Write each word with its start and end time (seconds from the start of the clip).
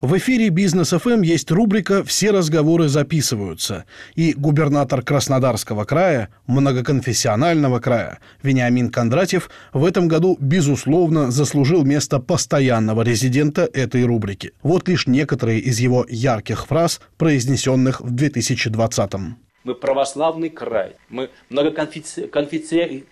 В 0.00 0.16
эфире 0.16 0.50
«Бизнес 0.50 0.90
ФМ» 0.90 1.22
есть 1.22 1.50
рубрика 1.50 2.04
«Все 2.04 2.30
разговоры 2.30 2.86
записываются». 2.86 3.84
И 4.14 4.32
губернатор 4.32 5.02
Краснодарского 5.02 5.84
края, 5.84 6.28
многоконфессионального 6.46 7.80
края, 7.80 8.20
Вениамин 8.44 8.92
Кондратьев 8.92 9.50
в 9.72 9.84
этом 9.84 10.06
году, 10.06 10.36
безусловно, 10.38 11.32
заслужил 11.32 11.82
место 11.82 12.20
постоянного 12.20 13.02
резидента 13.02 13.68
этой 13.72 14.04
рубрики. 14.04 14.52
Вот 14.62 14.86
лишь 14.86 15.08
некоторые 15.08 15.58
из 15.58 15.80
его 15.80 16.06
ярких 16.08 16.68
фраз, 16.68 17.00
произнесенных 17.16 18.00
в 18.00 18.14
2020-м. 18.14 19.36
Мы 19.64 19.74
православный 19.74 20.50
край. 20.50 20.94
Мы 21.08 21.28
многоконфессиональный 21.50 23.04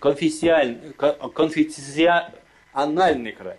анальный 2.71 3.33
край. 3.33 3.57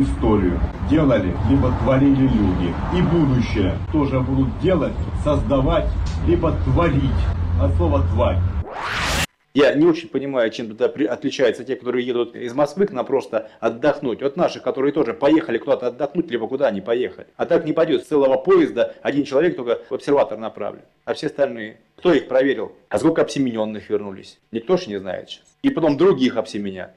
Историю 0.00 0.58
делали, 0.88 1.36
либо 1.50 1.74
творили 1.82 2.22
люди. 2.22 2.74
И 2.96 3.02
будущее 3.02 3.76
тоже 3.92 4.18
будут 4.20 4.48
делать, 4.60 4.94
создавать, 5.22 5.88
либо 6.26 6.52
творить. 6.64 7.02
От 7.60 7.74
слова 7.74 8.02
«тварь». 8.14 8.38
Я 9.52 9.74
не 9.74 9.84
очень 9.84 10.08
понимаю, 10.08 10.50
чем 10.50 10.68
туда 10.68 10.86
отличаются 10.86 11.64
те, 11.64 11.76
которые 11.76 12.06
едут 12.06 12.34
из 12.34 12.54
Москвы 12.54 12.86
к 12.86 12.92
нам 12.92 13.04
просто 13.04 13.50
отдохнуть. 13.60 14.22
От 14.22 14.38
наших, 14.38 14.62
которые 14.62 14.94
тоже 14.94 15.12
поехали 15.12 15.58
куда-то 15.58 15.88
отдохнуть, 15.88 16.30
либо 16.30 16.48
куда 16.48 16.68
они 16.68 16.80
поехали. 16.80 17.26
А 17.36 17.44
так 17.44 17.66
не 17.66 17.74
пойдет. 17.74 18.04
С 18.04 18.06
целого 18.06 18.38
поезда 18.38 18.94
один 19.02 19.24
человек 19.24 19.56
только 19.56 19.80
в 19.90 19.92
обсерватор 19.92 20.38
направлен. 20.38 20.84
А 21.04 21.12
все 21.12 21.26
остальные, 21.26 21.76
кто 21.96 22.14
их 22.14 22.26
проверил? 22.26 22.72
А 22.88 22.98
сколько 22.98 23.20
обсемененных 23.20 23.90
вернулись? 23.90 24.38
Никто 24.50 24.78
же 24.78 24.88
не 24.88 24.96
знает 24.96 25.28
сейчас. 25.28 25.44
И 25.62 25.68
потом 25.68 25.98
других 25.98 26.38
обсеменят 26.38 26.92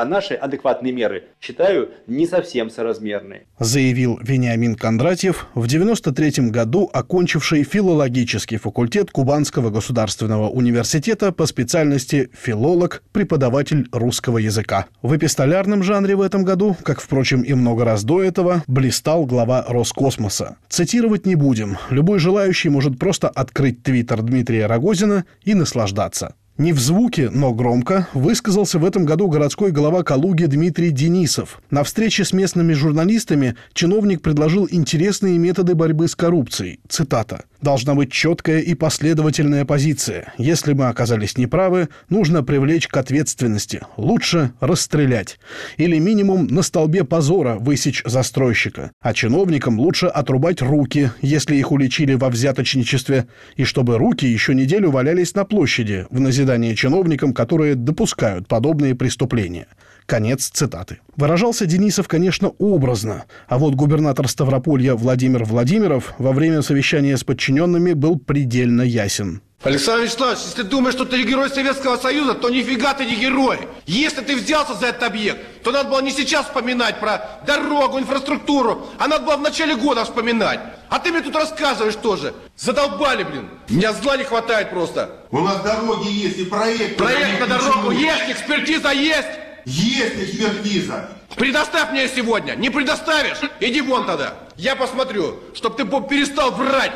а 0.00 0.04
наши 0.06 0.32
адекватные 0.32 0.92
меры 0.92 1.24
считаю 1.40 1.90
не 2.06 2.26
совсем 2.26 2.70
соразмерные. 2.70 3.46
Заявил 3.58 4.18
Вениамин 4.22 4.74
Кондратьев, 4.74 5.46
в 5.54 5.66
93 5.66 6.48
году 6.48 6.88
окончивший 6.90 7.64
филологический 7.64 8.56
факультет 8.56 9.10
Кубанского 9.10 9.68
государственного 9.68 10.48
университета 10.48 11.32
по 11.32 11.44
специальности 11.44 12.30
филолог, 12.32 13.02
преподаватель 13.12 13.88
русского 13.92 14.38
языка. 14.38 14.86
В 15.02 15.14
эпистолярном 15.14 15.82
жанре 15.82 16.16
в 16.16 16.22
этом 16.22 16.44
году, 16.44 16.76
как, 16.82 17.00
впрочем, 17.00 17.42
и 17.42 17.52
много 17.52 17.84
раз 17.84 18.02
до 18.02 18.22
этого, 18.22 18.64
блистал 18.66 19.26
глава 19.26 19.66
Роскосмоса. 19.68 20.56
Цитировать 20.70 21.26
не 21.26 21.34
будем. 21.34 21.76
Любой 21.90 22.18
желающий 22.20 22.70
может 22.70 22.98
просто 22.98 23.28
открыть 23.28 23.82
твиттер 23.82 24.22
Дмитрия 24.22 24.64
Рогозина 24.64 25.26
и 25.44 25.52
наслаждаться. 25.52 26.34
Не 26.60 26.74
в 26.74 26.78
звуке, 26.78 27.30
но 27.30 27.54
громко 27.54 28.06
высказался 28.12 28.78
в 28.78 28.84
этом 28.84 29.06
году 29.06 29.28
городской 29.28 29.70
глава 29.70 30.02
Калуги 30.02 30.44
Дмитрий 30.44 30.90
Денисов. 30.90 31.62
На 31.70 31.84
встрече 31.84 32.22
с 32.22 32.34
местными 32.34 32.74
журналистами 32.74 33.56
чиновник 33.72 34.20
предложил 34.20 34.68
интересные 34.70 35.38
методы 35.38 35.74
борьбы 35.74 36.06
с 36.06 36.14
коррупцией. 36.14 36.80
Цитата. 36.86 37.44
«Должна 37.62 37.94
быть 37.94 38.10
четкая 38.10 38.60
и 38.60 38.74
последовательная 38.74 39.66
позиция. 39.66 40.32
Если 40.38 40.72
мы 40.72 40.88
оказались 40.88 41.36
неправы, 41.36 41.88
нужно 42.08 42.42
привлечь 42.42 42.88
к 42.88 42.96
ответственности. 42.96 43.82
Лучше 43.98 44.52
расстрелять. 44.60 45.38
Или 45.76 45.98
минимум 45.98 46.46
на 46.46 46.62
столбе 46.62 47.04
позора 47.04 47.56
высечь 47.56 48.02
застройщика. 48.06 48.92
А 49.02 49.12
чиновникам 49.12 49.78
лучше 49.78 50.06
отрубать 50.06 50.62
руки, 50.62 51.10
если 51.20 51.56
их 51.56 51.70
уличили 51.70 52.14
во 52.14 52.30
взяточничестве. 52.30 53.26
И 53.56 53.64
чтобы 53.64 53.98
руки 53.98 54.26
еще 54.26 54.54
неделю 54.54 54.90
валялись 54.90 55.34
на 55.34 55.44
площади 55.44 56.06
в 56.10 56.18
назидание 56.18 56.74
чиновникам, 56.74 57.34
которые 57.34 57.74
допускают 57.74 58.48
подобные 58.48 58.94
преступления. 58.94 59.66
Конец 60.06 60.48
цитаты. 60.48 60.98
Выражался 61.14 61.66
Денисов, 61.66 62.08
конечно, 62.08 62.48
образно, 62.58 63.26
а 63.46 63.58
вот 63.58 63.74
губернатор 63.74 64.26
Ставрополья 64.26 64.94
Владимир 64.94 65.44
Владимиров 65.44 66.14
во 66.18 66.32
время 66.32 66.62
совещания 66.62 67.16
с 67.16 67.22
подчиненными 67.22 67.49
был 67.94 68.18
предельно 68.18 68.82
ясен. 68.82 69.42
Александр 69.62 70.04
Вячеславович, 70.04 70.38
если 70.38 70.62
ты 70.62 70.64
думаешь, 70.64 70.94
что 70.94 71.04
ты 71.04 71.22
герой 71.22 71.50
Советского 71.50 71.98
Союза, 71.98 72.32
то 72.32 72.48
нифига 72.48 72.94
ты 72.94 73.04
не 73.04 73.14
герой. 73.14 73.58
Если 73.84 74.22
ты 74.22 74.34
взялся 74.34 74.72
за 74.72 74.86
этот 74.86 75.02
объект, 75.02 75.62
то 75.62 75.70
надо 75.70 75.90
было 75.90 76.00
не 76.00 76.12
сейчас 76.12 76.46
вспоминать 76.46 76.98
про 76.98 77.42
дорогу, 77.46 77.98
инфраструктуру, 77.98 78.86
а 78.98 79.06
надо 79.06 79.26
было 79.26 79.36
в 79.36 79.42
начале 79.42 79.76
года 79.76 80.04
вспоминать. 80.04 80.60
А 80.88 80.98
ты 80.98 81.10
мне 81.10 81.20
тут 81.20 81.36
рассказываешь 81.36 81.96
тоже. 81.96 82.32
Задолбали, 82.56 83.22
блин. 83.22 83.50
Меня 83.68 83.92
зла 83.92 84.16
не 84.16 84.24
хватает 84.24 84.70
просто. 84.70 85.26
У 85.30 85.40
нас 85.40 85.60
дороги 85.62 86.08
есть 86.08 86.38
и 86.38 86.44
проект. 86.46 86.96
Проект 86.96 87.40
на 87.40 87.46
дорогу 87.46 87.90
есть, 87.90 88.30
экспертиза 88.30 88.92
есть. 88.92 89.28
Есть 89.66 90.14
экспертиза. 90.16 91.10
Предоставь 91.36 91.90
мне 91.92 92.08
сегодня. 92.08 92.54
Не 92.54 92.70
предоставишь? 92.70 93.38
Иди 93.60 93.82
вон 93.82 94.06
тогда. 94.06 94.34
Я 94.56 94.74
посмотрю, 94.74 95.38
чтоб 95.54 95.76
ты 95.76 95.84
перестал 95.84 96.50
врать. 96.52 96.92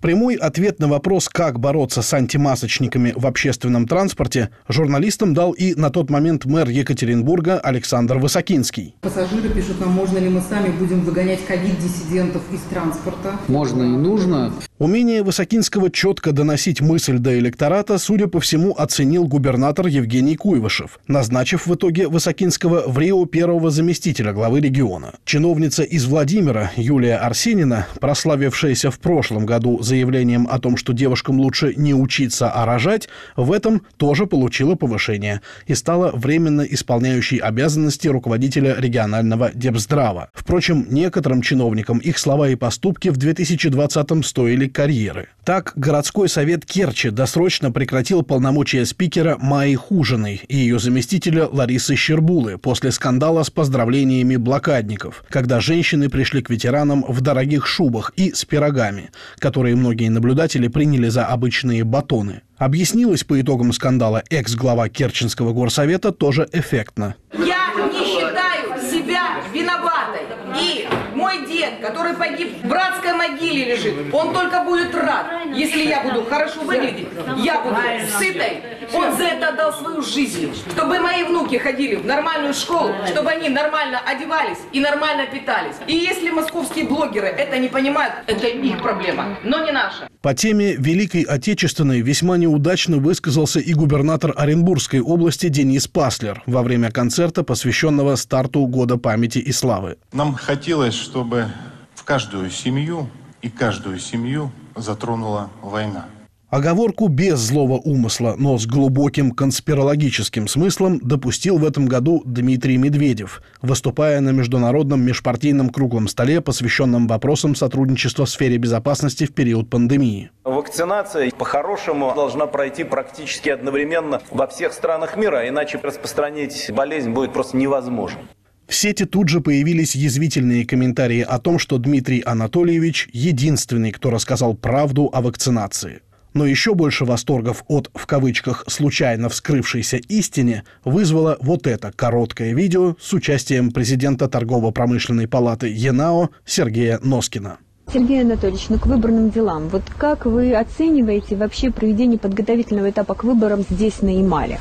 Прямой 0.00 0.36
ответ 0.36 0.78
на 0.78 0.88
вопрос, 0.88 1.28
как 1.28 1.60
бороться 1.60 2.00
с 2.00 2.14
антимасочниками 2.14 3.12
в 3.14 3.26
общественном 3.26 3.86
транспорте, 3.86 4.48
журналистам 4.66 5.34
дал 5.34 5.52
и 5.52 5.74
на 5.74 5.90
тот 5.90 6.08
момент 6.08 6.46
мэр 6.46 6.70
Екатеринбурга 6.70 7.60
Александр 7.60 8.16
Высокинский. 8.16 8.94
Пассажиры 9.02 9.50
пишут 9.50 9.78
нам, 9.78 9.90
можно 9.90 10.16
ли 10.16 10.30
мы 10.30 10.40
сами 10.40 10.70
будем 10.70 11.02
выгонять 11.02 11.44
ковид-диссидентов 11.44 12.40
из 12.50 12.60
транспорта. 12.70 13.36
Можно 13.48 13.82
и 13.82 13.88
нужно. 13.88 14.54
Умение 14.80 15.22
Высокинского 15.22 15.90
четко 15.90 16.32
доносить 16.32 16.80
мысль 16.80 17.18
до 17.18 17.38
электората, 17.38 17.98
судя 17.98 18.28
по 18.28 18.40
всему, 18.40 18.72
оценил 18.72 19.26
губернатор 19.26 19.86
Евгений 19.86 20.36
Куйвышев, 20.36 21.00
назначив 21.06 21.66
в 21.66 21.74
итоге 21.74 22.08
Высокинского 22.08 22.84
в 22.86 22.98
Рио 22.98 23.26
первого 23.26 23.70
заместителя 23.70 24.32
главы 24.32 24.60
региона. 24.60 25.12
Чиновница 25.26 25.82
из 25.82 26.06
Владимира 26.06 26.72
Юлия 26.76 27.16
Арсенина, 27.16 27.88
прославившаяся 28.00 28.90
в 28.90 28.98
прошлом 29.00 29.44
году 29.44 29.82
заявлением 29.82 30.48
о 30.50 30.58
том, 30.58 30.78
что 30.78 30.94
девушкам 30.94 31.40
лучше 31.40 31.74
не 31.76 31.92
учиться, 31.92 32.50
а 32.50 32.64
рожать, 32.64 33.10
в 33.36 33.52
этом 33.52 33.82
тоже 33.98 34.26
получила 34.26 34.76
повышение 34.76 35.42
и 35.66 35.74
стала 35.74 36.10
временно 36.14 36.62
исполняющей 36.62 37.36
обязанности 37.36 38.08
руководителя 38.08 38.76
регионального 38.78 39.50
Депздрава. 39.52 40.30
Впрочем, 40.32 40.86
некоторым 40.88 41.42
чиновникам 41.42 41.98
их 41.98 42.16
слова 42.16 42.48
и 42.48 42.54
поступки 42.54 43.10
в 43.10 43.18
2020-м 43.18 44.22
стоили 44.22 44.69
карьеры. 44.70 45.28
Так, 45.44 45.72
городской 45.74 46.28
совет 46.28 46.64
Керчи 46.64 47.10
досрочно 47.10 47.72
прекратил 47.72 48.22
полномочия 48.22 48.84
спикера 48.84 49.36
Майи 49.38 49.74
Хужиной 49.74 50.42
и 50.46 50.56
ее 50.56 50.78
заместителя 50.78 51.46
Ларисы 51.46 51.96
Щербулы 51.96 52.56
после 52.58 52.92
скандала 52.92 53.42
с 53.42 53.50
поздравлениями 53.50 54.36
блокадников, 54.36 55.24
когда 55.28 55.60
женщины 55.60 56.08
пришли 56.08 56.42
к 56.42 56.50
ветеранам 56.50 57.04
в 57.08 57.20
дорогих 57.20 57.66
шубах 57.66 58.12
и 58.16 58.32
с 58.32 58.44
пирогами, 58.44 59.10
которые 59.38 59.76
многие 59.76 60.08
наблюдатели 60.08 60.68
приняли 60.68 61.08
за 61.08 61.26
обычные 61.26 61.84
батоны. 61.84 62.42
Объяснилось 62.58 63.24
по 63.24 63.40
итогам 63.40 63.72
скандала 63.72 64.22
экс-глава 64.28 64.88
Керченского 64.90 65.52
горсовета 65.52 66.12
тоже 66.12 66.46
эффектно. 66.52 67.14
Я 67.32 67.72
не 67.90 68.04
считаю 68.04 68.78
себя 68.90 69.42
виноватой. 69.52 70.22
И 70.60 70.86
мой 71.30 71.46
дед, 71.46 71.78
который 71.80 72.14
погиб 72.14 72.62
в 72.62 72.66
братской 72.66 73.12
могиле 73.12 73.64
лежит, 73.74 74.12
он 74.12 74.34
только 74.34 74.64
будет 74.64 74.94
рад, 74.94 75.26
если 75.54 75.82
я 75.82 76.00
буду 76.00 76.24
хорошо 76.24 76.60
выглядеть, 76.62 77.08
я 77.38 77.60
буду 77.60 77.76
сытой. 78.18 78.62
Он 78.94 79.16
за 79.16 79.24
это 79.24 79.48
отдал 79.48 79.72
свою 79.72 80.02
жизнь, 80.02 80.52
чтобы 80.70 80.98
мои 80.98 81.22
внуки 81.24 81.56
ходили 81.56 81.96
в 81.96 82.04
нормальную 82.04 82.54
школу, 82.54 82.92
чтобы 83.06 83.30
они 83.30 83.48
нормально 83.48 84.00
одевались 84.00 84.58
и 84.72 84.80
нормально 84.80 85.26
питались. 85.26 85.76
И 85.86 85.94
если 85.94 86.30
московские 86.30 86.86
блогеры 86.86 87.26
это 87.26 87.58
не 87.58 87.68
понимают, 87.68 88.14
это 88.26 88.46
их 88.46 88.82
проблема, 88.82 89.38
но 89.44 89.64
не 89.64 89.72
наша. 89.72 90.08
По 90.22 90.34
теме 90.34 90.74
Великой 90.74 91.22
Отечественной 91.22 92.00
весьма 92.00 92.36
неудачно 92.36 92.98
высказался 92.98 93.60
и 93.60 93.72
губернатор 93.74 94.34
Оренбургской 94.36 95.00
области 95.00 95.48
Денис 95.48 95.88
Паслер 95.88 96.42
во 96.46 96.62
время 96.62 96.90
концерта, 96.90 97.42
посвященного 97.42 98.16
старту 98.16 98.66
Года 98.66 98.96
памяти 98.96 99.38
и 99.38 99.52
славы. 99.52 99.96
Нам 100.12 100.34
хотелось, 100.34 100.94
чтобы 100.94 101.46
в 101.94 102.04
каждую 102.04 102.50
семью 102.50 103.08
и 103.42 103.48
каждую 103.48 103.98
семью 103.98 104.52
затронула 104.76 105.50
война. 105.62 106.06
Оговорку 106.50 107.06
без 107.06 107.38
злого 107.38 107.74
умысла, 107.74 108.34
но 108.36 108.58
с 108.58 108.66
глубоким 108.66 109.30
конспирологическим 109.30 110.48
смыслом 110.48 110.98
допустил 110.98 111.58
в 111.58 111.64
этом 111.64 111.86
году 111.86 112.22
Дмитрий 112.26 112.76
Медведев, 112.76 113.40
выступая 113.62 114.20
на 114.20 114.30
международном 114.30 115.00
межпартийном 115.00 115.70
круглом 115.70 116.08
столе, 116.08 116.40
посвященном 116.40 117.06
вопросам 117.06 117.54
сотрудничества 117.54 118.26
в 118.26 118.30
сфере 118.30 118.56
безопасности 118.56 119.26
в 119.26 119.32
период 119.32 119.70
пандемии. 119.70 120.32
Вакцинация 120.42 121.30
по-хорошему 121.30 122.12
должна 122.16 122.46
пройти 122.46 122.82
практически 122.82 123.50
одновременно 123.50 124.20
во 124.32 124.48
всех 124.48 124.72
странах 124.72 125.16
мира, 125.16 125.48
иначе 125.48 125.78
распространить 125.80 126.68
болезнь 126.74 127.10
будет 127.10 127.32
просто 127.32 127.56
невозможно. 127.56 128.22
В 128.66 128.74
сети 128.74 129.04
тут 129.04 129.28
же 129.28 129.40
появились 129.40 129.94
язвительные 129.94 130.66
комментарии 130.66 131.22
о 131.22 131.38
том, 131.38 131.60
что 131.60 131.78
Дмитрий 131.78 132.22
Анатольевич 132.26 133.08
единственный, 133.12 133.92
кто 133.92 134.10
рассказал 134.10 134.54
правду 134.54 135.10
о 135.12 135.20
вакцинации. 135.20 136.00
Но 136.32 136.46
еще 136.46 136.74
больше 136.74 137.04
восторгов 137.04 137.64
от, 137.66 137.90
в 137.94 138.06
кавычках, 138.06 138.64
случайно 138.68 139.28
вскрывшейся 139.28 139.96
истине 139.96 140.64
вызвало 140.84 141.36
вот 141.40 141.66
это 141.66 141.92
короткое 141.94 142.54
видео 142.54 142.96
с 143.00 143.12
участием 143.12 143.72
президента 143.72 144.28
торгово-промышленной 144.28 145.26
палаты 145.26 145.68
ЕНАО 145.68 146.30
Сергея 146.44 147.00
Носкина. 147.02 147.58
Сергей 147.92 148.22
Анатольевич, 148.22 148.68
ну 148.68 148.78
к 148.78 148.86
выборным 148.86 149.30
делам. 149.30 149.68
Вот 149.68 149.82
как 149.98 150.24
вы 150.24 150.54
оцениваете 150.54 151.34
вообще 151.34 151.72
проведение 151.72 152.18
подготовительного 152.18 152.90
этапа 152.90 153.14
к 153.14 153.24
выборам 153.24 153.64
здесь, 153.68 154.00
на 154.00 154.16
Ямале? 154.16 154.60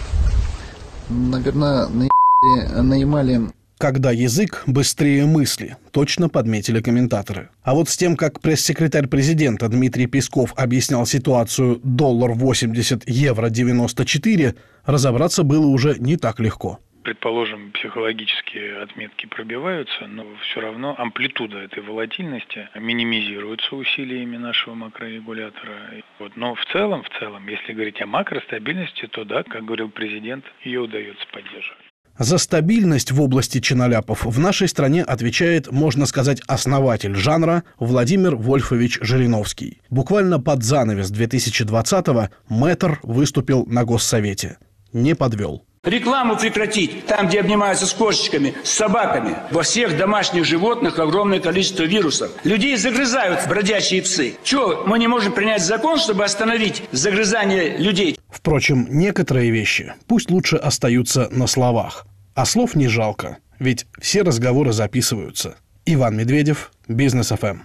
Наверное, 1.10 1.88
на 1.88 2.07
Ямале, 2.07 2.81
на 2.81 2.94
Ямале 2.95 3.42
когда 3.79 4.11
язык 4.11 4.63
быстрее 4.67 5.25
мысли, 5.25 5.77
точно 5.91 6.27
подметили 6.27 6.81
комментаторы. 6.81 7.49
А 7.63 7.73
вот 7.73 7.87
с 7.87 7.95
тем, 7.95 8.17
как 8.17 8.41
пресс-секретарь 8.41 9.07
президента 9.07 9.69
Дмитрий 9.69 10.05
Песков 10.05 10.53
объяснял 10.57 11.05
ситуацию 11.05 11.79
доллар 11.81 12.31
80, 12.33 13.07
евро 13.09 13.49
94, 13.49 14.55
разобраться 14.85 15.43
было 15.43 15.65
уже 15.65 15.95
не 15.97 16.17
так 16.17 16.41
легко. 16.41 16.79
Предположим, 17.03 17.71
психологические 17.71 18.81
отметки 18.81 19.25
пробиваются, 19.27 20.07
но 20.07 20.25
все 20.41 20.59
равно 20.59 20.93
амплитуда 20.97 21.59
этой 21.59 21.81
волатильности 21.81 22.67
минимизируется 22.75 23.77
усилиями 23.77 24.35
нашего 24.35 24.73
макрорегулятора. 24.75 26.03
Вот. 26.19 26.35
Но 26.35 26.53
в 26.55 26.65
целом, 26.73 27.03
в 27.03 27.09
целом, 27.17 27.47
если 27.47 27.71
говорить 27.71 28.01
о 28.01 28.05
макростабильности, 28.05 29.07
то 29.07 29.23
да, 29.23 29.43
как 29.43 29.63
говорил 29.63 29.89
президент, 29.89 30.43
ее 30.65 30.81
удается 30.81 31.25
поддерживать. 31.31 31.88
За 32.19 32.38
стабильность 32.38 33.12
в 33.12 33.21
области 33.21 33.62
чиноляпов 33.62 34.25
в 34.25 34.39
нашей 34.39 34.68
стране 34.68 35.04
отвечает, 35.04 35.71
можно 35.71 36.06
сказать, 36.06 36.42
основатель 36.48 37.16
жанра 37.16 37.63
Владимир 37.80 38.36
Вольфович 38.36 39.00
Жириновский. 39.01 39.81
Буквально 39.89 40.38
под 40.38 40.63
занавес 40.63 41.12
2020-го 41.12 42.27
мэтр 42.50 43.00
выступил 43.04 43.66
на 43.68 43.86
Госсовете. 43.86 44.57
Не 44.92 45.16
подвел. 45.16 45.63
Рекламу 45.83 46.35
прекратить 46.35 47.05
там, 47.05 47.27
где 47.27 47.39
обнимаются 47.39 47.85
с 47.85 47.93
кошечками, 47.93 48.53
с 48.63 48.71
собаками. 48.71 49.37
Во 49.51 49.63
всех 49.63 49.97
домашних 49.97 50.43
животных 50.43 50.99
огромное 50.99 51.39
количество 51.39 51.83
вирусов. 51.83 52.31
Людей 52.43 52.75
загрызают 52.75 53.47
бродячие 53.47 54.01
псы. 54.01 54.35
Чего, 54.43 54.83
мы 54.85 54.99
не 54.99 55.07
можем 55.07 55.31
принять 55.31 55.63
закон, 55.63 55.97
чтобы 55.97 56.25
остановить 56.25 56.83
загрызание 56.91 57.77
людей? 57.77 58.19
Впрочем, 58.29 58.87
некоторые 58.89 59.51
вещи 59.51 59.93
пусть 60.07 60.29
лучше 60.29 60.57
остаются 60.57 61.29
на 61.31 61.47
словах. 61.47 62.05
А 62.35 62.45
слов 62.45 62.75
не 62.75 62.89
жалко, 62.89 63.37
ведь 63.57 63.85
все 64.01 64.23
разговоры 64.23 64.73
записываются. 64.73 65.55
Иван 65.85 66.17
Медведев, 66.17 66.71
Бизнес 66.89 67.29
ФМ. 67.29 67.59